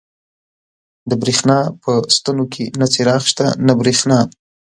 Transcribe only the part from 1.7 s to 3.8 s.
په ستنو کې نه څراغ شته، نه